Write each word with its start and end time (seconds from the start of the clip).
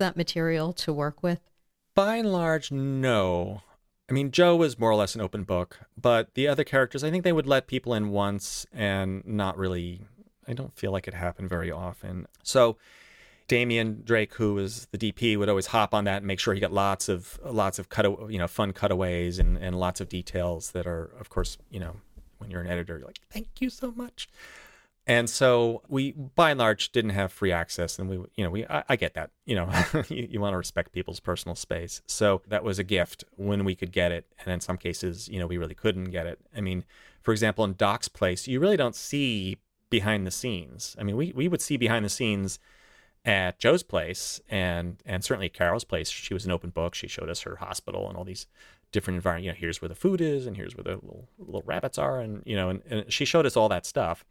that 0.00 0.16
material 0.16 0.72
to 0.74 0.92
work 0.92 1.22
with? 1.22 1.40
By 1.94 2.16
and 2.16 2.32
large, 2.32 2.72
no. 2.72 3.62
I 4.08 4.12
mean, 4.12 4.32
Joe 4.32 4.56
was 4.56 4.78
more 4.78 4.90
or 4.90 4.96
less 4.96 5.14
an 5.14 5.20
open 5.20 5.44
book, 5.44 5.78
but 5.96 6.34
the 6.34 6.48
other 6.48 6.64
characters, 6.64 7.04
I 7.04 7.10
think 7.10 7.22
they 7.22 7.32
would 7.32 7.46
let 7.46 7.68
people 7.68 7.94
in 7.94 8.10
once 8.10 8.66
and 8.72 9.24
not 9.24 9.56
really, 9.56 10.00
I 10.48 10.52
don't 10.52 10.76
feel 10.76 10.90
like 10.90 11.06
it 11.06 11.14
happened 11.14 11.48
very 11.48 11.70
often. 11.70 12.26
So, 12.42 12.76
Damien 13.46 14.02
Drake, 14.04 14.34
who 14.34 14.54
was 14.54 14.86
the 14.92 14.98
DP, 14.98 15.36
would 15.36 15.48
always 15.48 15.66
hop 15.66 15.92
on 15.92 16.04
that 16.04 16.18
and 16.18 16.26
make 16.26 16.38
sure 16.38 16.54
he 16.54 16.60
got 16.60 16.72
lots 16.72 17.08
of 17.08 17.38
lots 17.44 17.80
of 17.80 17.88
cut 17.88 18.06
you 18.30 18.38
know 18.38 18.46
fun 18.46 18.72
cutaways 18.72 19.40
and, 19.40 19.58
and 19.58 19.78
lots 19.78 20.00
of 20.00 20.08
details 20.08 20.70
that 20.70 20.86
are 20.86 21.10
of 21.18 21.30
course 21.30 21.58
you 21.68 21.80
know 21.80 21.96
when 22.38 22.48
you're 22.48 22.60
an 22.60 22.68
editor 22.68 22.98
you're 22.98 23.06
like 23.08 23.18
thank 23.28 23.48
you 23.58 23.68
so 23.68 23.90
much 23.96 24.28
and 25.10 25.28
so 25.28 25.82
we 25.88 26.12
by 26.12 26.50
and 26.50 26.60
large 26.60 26.92
didn't 26.92 27.10
have 27.10 27.32
free 27.32 27.50
access 27.50 27.98
and 27.98 28.08
we 28.08 28.16
you 28.36 28.44
know 28.44 28.50
we 28.50 28.64
i, 28.66 28.84
I 28.88 28.96
get 28.96 29.14
that 29.14 29.30
you 29.44 29.56
know 29.56 29.68
you, 30.08 30.28
you 30.30 30.40
want 30.40 30.54
to 30.54 30.58
respect 30.58 30.92
people's 30.92 31.20
personal 31.20 31.56
space 31.56 32.00
so 32.06 32.42
that 32.46 32.62
was 32.62 32.78
a 32.78 32.84
gift 32.84 33.24
when 33.36 33.64
we 33.64 33.74
could 33.74 33.92
get 33.92 34.12
it 34.12 34.26
and 34.38 34.52
in 34.52 34.60
some 34.60 34.76
cases 34.76 35.28
you 35.28 35.40
know 35.40 35.46
we 35.46 35.58
really 35.58 35.74
couldn't 35.74 36.10
get 36.10 36.26
it 36.26 36.38
i 36.56 36.60
mean 36.60 36.84
for 37.20 37.32
example 37.32 37.64
in 37.64 37.74
doc's 37.74 38.08
place 38.08 38.46
you 38.46 38.60
really 38.60 38.76
don't 38.76 38.94
see 38.94 39.58
behind 39.90 40.26
the 40.26 40.30
scenes 40.30 40.96
i 40.98 41.02
mean 41.02 41.16
we, 41.16 41.32
we 41.32 41.48
would 41.48 41.60
see 41.60 41.76
behind 41.76 42.04
the 42.04 42.10
scenes 42.10 42.60
at 43.22 43.58
Joe's 43.58 43.82
place 43.82 44.40
and 44.48 44.96
and 45.04 45.22
certainly 45.22 45.50
Carol's 45.50 45.84
place. 45.84 46.08
She 46.08 46.32
was 46.32 46.46
an 46.46 46.50
open 46.50 46.70
book. 46.70 46.94
She 46.94 47.06
showed 47.06 47.28
us 47.28 47.42
her 47.42 47.56
hospital 47.56 48.08
and 48.08 48.16
all 48.16 48.24
these 48.24 48.46
different 48.92 49.16
environments. 49.16 49.44
You 49.44 49.52
know, 49.52 49.58
here's 49.60 49.82
where 49.82 49.90
the 49.90 49.94
food 49.94 50.22
is, 50.22 50.46
and 50.46 50.56
here's 50.56 50.74
where 50.74 50.84
the 50.84 50.94
little, 50.94 51.28
little 51.38 51.62
rabbits 51.66 51.98
are, 51.98 52.18
and 52.18 52.42
you 52.46 52.56
know, 52.56 52.70
and, 52.70 52.82
and 52.88 53.12
she 53.12 53.26
showed 53.26 53.44
us 53.44 53.58
all 53.58 53.68
that 53.68 53.84
stuff. 53.84 54.24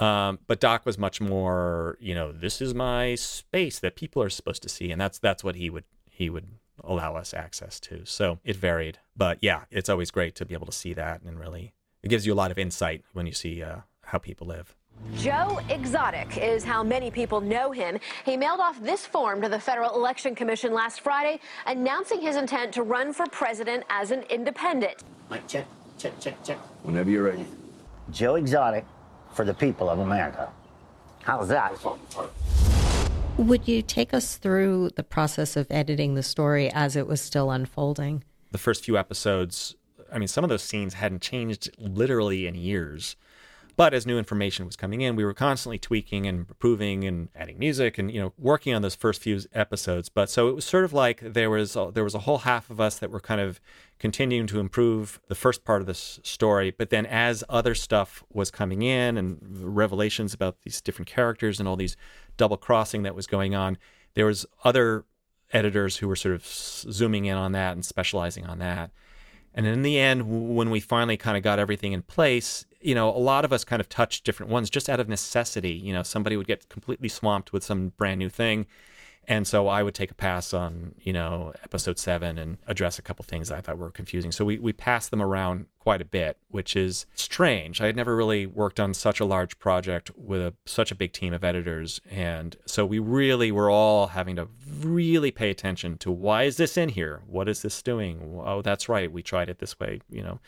Um, 0.00 0.38
but 0.46 0.60
Doc 0.60 0.86
was 0.86 0.98
much 0.98 1.20
more, 1.20 1.98
you 2.00 2.14
know, 2.14 2.32
this 2.32 2.62
is 2.62 2.74
my 2.74 3.14
space 3.16 3.78
that 3.80 3.96
people 3.96 4.22
are 4.22 4.30
supposed 4.30 4.62
to 4.62 4.68
see, 4.68 4.90
and 4.90 5.00
that's 5.00 5.18
that's 5.18 5.44
what 5.44 5.56
he 5.56 5.68
would 5.68 5.84
he 6.10 6.30
would 6.30 6.46
allow 6.82 7.14
us 7.16 7.34
access 7.34 7.78
to. 7.80 8.06
So 8.06 8.38
it 8.42 8.56
varied, 8.56 8.98
but 9.14 9.38
yeah, 9.42 9.64
it's 9.70 9.90
always 9.90 10.10
great 10.10 10.34
to 10.36 10.46
be 10.46 10.54
able 10.54 10.66
to 10.66 10.72
see 10.72 10.94
that, 10.94 11.20
and 11.22 11.38
really, 11.38 11.74
it 12.02 12.08
gives 12.08 12.26
you 12.26 12.32
a 12.32 12.34
lot 12.34 12.50
of 12.50 12.58
insight 12.58 13.04
when 13.12 13.26
you 13.26 13.32
see 13.32 13.62
uh, 13.62 13.80
how 14.04 14.18
people 14.18 14.46
live. 14.46 14.74
Joe 15.16 15.60
Exotic 15.68 16.36
is 16.38 16.64
how 16.64 16.82
many 16.82 17.10
people 17.10 17.40
know 17.40 17.70
him. 17.70 17.98
He 18.24 18.36
mailed 18.36 18.60
off 18.60 18.82
this 18.82 19.06
form 19.06 19.40
to 19.42 19.48
the 19.48 19.58
Federal 19.58 19.94
Election 19.94 20.34
Commission 20.34 20.72
last 20.72 21.00
Friday, 21.00 21.40
announcing 21.66 22.20
his 22.20 22.36
intent 22.36 22.72
to 22.74 22.82
run 22.82 23.12
for 23.12 23.26
president 23.26 23.84
as 23.88 24.10
an 24.10 24.22
independent. 24.30 25.04
Mike, 25.30 25.46
check, 25.48 25.66
check, 25.98 26.18
check, 26.20 26.42
check. 26.44 26.58
Whenever 26.84 27.10
you're 27.10 27.24
ready. 27.24 27.46
Joe 28.10 28.34
Exotic 28.34 28.84
for 29.32 29.44
the 29.44 29.54
people 29.54 29.88
of 29.88 29.98
America. 29.98 30.48
How's 31.22 31.48
that? 31.48 31.72
Would 33.36 33.68
you 33.68 33.82
take 33.82 34.12
us 34.12 34.36
through 34.36 34.90
the 34.96 35.02
process 35.02 35.56
of 35.56 35.66
editing 35.70 36.14
the 36.14 36.22
story 36.22 36.70
as 36.70 36.96
it 36.96 37.06
was 37.06 37.20
still 37.20 37.50
unfolding? 37.50 38.24
The 38.50 38.58
first 38.58 38.84
few 38.84 38.98
episodes, 38.98 39.76
I 40.12 40.18
mean, 40.18 40.28
some 40.28 40.44
of 40.44 40.50
those 40.50 40.62
scenes 40.62 40.94
hadn't 40.94 41.22
changed 41.22 41.70
literally 41.78 42.46
in 42.46 42.54
years. 42.54 43.16
But 43.76 43.94
as 43.94 44.06
new 44.06 44.18
information 44.18 44.66
was 44.66 44.76
coming 44.76 45.00
in, 45.00 45.16
we 45.16 45.24
were 45.24 45.34
constantly 45.34 45.78
tweaking 45.78 46.26
and 46.26 46.46
improving 46.48 47.04
and 47.04 47.28
adding 47.34 47.58
music 47.58 47.98
and 47.98 48.10
you 48.10 48.20
know 48.20 48.32
working 48.38 48.74
on 48.74 48.82
those 48.82 48.94
first 48.94 49.22
few 49.22 49.40
episodes. 49.52 50.08
But 50.08 50.30
so 50.30 50.48
it 50.48 50.54
was 50.54 50.64
sort 50.64 50.84
of 50.84 50.92
like 50.92 51.20
there 51.20 51.50
was 51.50 51.76
a, 51.76 51.90
there 51.92 52.04
was 52.04 52.14
a 52.14 52.20
whole 52.20 52.38
half 52.38 52.70
of 52.70 52.80
us 52.80 52.98
that 52.98 53.10
were 53.10 53.20
kind 53.20 53.40
of 53.40 53.60
continuing 53.98 54.46
to 54.48 54.60
improve 54.60 55.20
the 55.28 55.34
first 55.34 55.64
part 55.64 55.80
of 55.80 55.86
this 55.86 56.20
story. 56.22 56.70
But 56.70 56.90
then 56.90 57.06
as 57.06 57.44
other 57.48 57.74
stuff 57.74 58.24
was 58.32 58.50
coming 58.50 58.82
in 58.82 59.16
and 59.16 59.38
revelations 59.42 60.34
about 60.34 60.62
these 60.62 60.80
different 60.80 61.08
characters 61.08 61.58
and 61.58 61.68
all 61.68 61.76
these 61.76 61.96
double 62.36 62.56
crossing 62.56 63.02
that 63.02 63.14
was 63.14 63.26
going 63.26 63.54
on, 63.54 63.78
there 64.14 64.26
was 64.26 64.46
other 64.64 65.04
editors 65.52 65.98
who 65.98 66.08
were 66.08 66.16
sort 66.16 66.34
of 66.34 66.46
zooming 66.46 67.26
in 67.26 67.36
on 67.36 67.52
that 67.52 67.72
and 67.72 67.84
specializing 67.84 68.46
on 68.46 68.58
that. 68.58 68.90
And 69.54 69.66
in 69.66 69.82
the 69.82 69.98
end, 69.98 70.56
when 70.56 70.70
we 70.70 70.80
finally 70.80 71.16
kind 71.16 71.36
of 71.36 71.42
got 71.42 71.58
everything 71.58 71.92
in 71.92 72.02
place, 72.02 72.64
you 72.80 72.94
know, 72.94 73.08
a 73.08 73.18
lot 73.18 73.44
of 73.44 73.52
us 73.52 73.64
kind 73.64 73.80
of 73.80 73.88
touched 73.88 74.24
different 74.24 74.50
ones 74.50 74.70
just 74.70 74.88
out 74.88 75.00
of 75.00 75.08
necessity. 75.08 75.72
You 75.72 75.92
know, 75.92 76.02
somebody 76.02 76.36
would 76.36 76.46
get 76.46 76.68
completely 76.68 77.08
swamped 77.08 77.52
with 77.52 77.64
some 77.64 77.88
brand 77.96 78.18
new 78.18 78.28
thing. 78.28 78.66
And 79.28 79.46
so 79.46 79.68
I 79.68 79.82
would 79.82 79.94
take 79.94 80.10
a 80.10 80.14
pass 80.14 80.52
on, 80.52 80.94
you 81.00 81.12
know, 81.12 81.52
episode 81.62 81.98
seven 81.98 82.36
and 82.36 82.58
address 82.66 82.98
a 82.98 83.02
couple 83.02 83.24
things 83.24 83.50
I 83.50 83.60
thought 83.60 83.78
were 83.78 83.90
confusing. 83.90 84.32
So 84.32 84.44
we, 84.44 84.58
we 84.58 84.72
passed 84.72 85.10
them 85.10 85.22
around 85.22 85.66
quite 85.78 86.00
a 86.00 86.04
bit, 86.04 86.36
which 86.48 86.74
is 86.74 87.06
strange. 87.14 87.80
I 87.80 87.86
had 87.86 87.96
never 87.96 88.16
really 88.16 88.46
worked 88.46 88.80
on 88.80 88.92
such 88.92 89.20
a 89.20 89.24
large 89.24 89.58
project 89.58 90.10
with 90.16 90.40
a, 90.40 90.54
such 90.66 90.90
a 90.90 90.96
big 90.96 91.12
team 91.12 91.32
of 91.32 91.44
editors. 91.44 92.00
And 92.10 92.56
so 92.66 92.84
we 92.84 92.98
really 92.98 93.52
were 93.52 93.70
all 93.70 94.08
having 94.08 94.36
to 94.36 94.48
really 94.80 95.30
pay 95.30 95.50
attention 95.50 95.98
to 95.98 96.10
why 96.10 96.44
is 96.44 96.56
this 96.56 96.76
in 96.76 96.88
here? 96.88 97.22
What 97.26 97.48
is 97.48 97.62
this 97.62 97.82
doing? 97.82 98.40
Oh, 98.44 98.62
that's 98.62 98.88
right. 98.88 99.12
We 99.12 99.22
tried 99.22 99.48
it 99.48 99.58
this 99.58 99.78
way, 99.78 100.00
you 100.10 100.22
know 100.22 100.40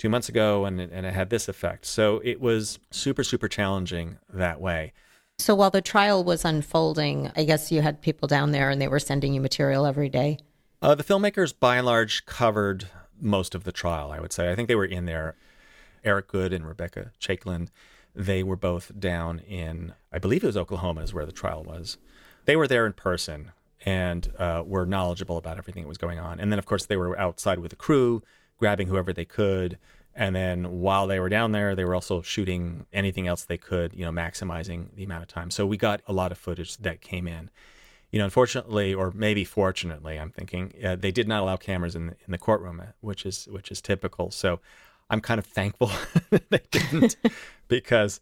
two 0.00 0.08
months 0.08 0.30
ago 0.30 0.64
and, 0.64 0.80
and 0.80 1.04
it 1.04 1.12
had 1.12 1.28
this 1.28 1.46
effect. 1.46 1.84
So 1.84 2.22
it 2.24 2.40
was 2.40 2.78
super, 2.90 3.22
super 3.22 3.48
challenging 3.48 4.16
that 4.32 4.58
way. 4.58 4.94
So 5.40 5.54
while 5.54 5.70
the 5.70 5.80
trial 5.80 6.22
was 6.22 6.44
unfolding, 6.44 7.32
I 7.34 7.44
guess 7.44 7.72
you 7.72 7.80
had 7.80 8.02
people 8.02 8.28
down 8.28 8.52
there 8.52 8.68
and 8.68 8.80
they 8.80 8.88
were 8.88 8.98
sending 8.98 9.32
you 9.32 9.40
material 9.40 9.86
every 9.86 10.10
day? 10.10 10.38
Uh, 10.82 10.94
the 10.94 11.02
filmmakers, 11.02 11.54
by 11.58 11.76
and 11.76 11.86
large, 11.86 12.26
covered 12.26 12.88
most 13.18 13.54
of 13.54 13.64
the 13.64 13.72
trial, 13.72 14.12
I 14.12 14.20
would 14.20 14.34
say. 14.34 14.52
I 14.52 14.54
think 14.54 14.68
they 14.68 14.74
were 14.74 14.84
in 14.84 15.06
there. 15.06 15.36
Eric 16.04 16.28
Goode 16.28 16.52
and 16.52 16.66
Rebecca 16.66 17.12
Chaiklin, 17.18 17.68
they 18.14 18.42
were 18.42 18.56
both 18.56 18.92
down 18.98 19.38
in, 19.38 19.94
I 20.12 20.18
believe 20.18 20.44
it 20.44 20.46
was 20.46 20.58
Oklahoma, 20.58 21.00
is 21.00 21.14
where 21.14 21.26
the 21.26 21.32
trial 21.32 21.64
was. 21.64 21.96
They 22.44 22.56
were 22.56 22.68
there 22.68 22.84
in 22.84 22.92
person 22.92 23.52
and 23.86 24.30
uh, 24.38 24.62
were 24.66 24.84
knowledgeable 24.84 25.38
about 25.38 25.56
everything 25.56 25.84
that 25.84 25.88
was 25.88 25.98
going 25.98 26.18
on. 26.18 26.38
And 26.38 26.52
then, 26.52 26.58
of 26.58 26.66
course, 26.66 26.84
they 26.84 26.98
were 26.98 27.18
outside 27.18 27.60
with 27.60 27.70
the 27.70 27.76
crew 27.76 28.22
grabbing 28.58 28.88
whoever 28.88 29.12
they 29.14 29.24
could. 29.24 29.78
And 30.14 30.34
then 30.34 30.80
while 30.80 31.06
they 31.06 31.20
were 31.20 31.28
down 31.28 31.52
there, 31.52 31.74
they 31.74 31.84
were 31.84 31.94
also 31.94 32.20
shooting 32.20 32.86
anything 32.92 33.26
else 33.26 33.44
they 33.44 33.56
could, 33.56 33.94
you 33.94 34.04
know, 34.04 34.10
maximizing 34.10 34.94
the 34.94 35.04
amount 35.04 35.22
of 35.22 35.28
time. 35.28 35.50
So 35.50 35.64
we 35.66 35.76
got 35.76 36.02
a 36.06 36.12
lot 36.12 36.32
of 36.32 36.38
footage 36.38 36.76
that 36.78 37.00
came 37.00 37.28
in. 37.28 37.50
You 38.10 38.18
know, 38.18 38.24
unfortunately, 38.24 38.92
or 38.92 39.12
maybe 39.12 39.44
fortunately, 39.44 40.18
I'm 40.18 40.30
thinking 40.30 40.74
uh, 40.84 40.96
they 40.96 41.12
did 41.12 41.28
not 41.28 41.42
allow 41.42 41.56
cameras 41.56 41.94
in 41.94 42.08
the, 42.08 42.16
in 42.26 42.32
the 42.32 42.38
courtroom, 42.38 42.80
uh, 42.80 42.86
which 43.00 43.24
is 43.24 43.46
which 43.46 43.70
is 43.70 43.80
typical. 43.80 44.32
So 44.32 44.58
I'm 45.08 45.20
kind 45.20 45.38
of 45.38 45.46
thankful 45.46 45.92
they 46.50 46.62
didn't, 46.72 47.16
because 47.68 48.20